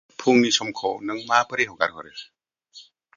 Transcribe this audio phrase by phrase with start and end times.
[0.21, 2.15] फुंनि समखौ नों माबोरै हगार हरो?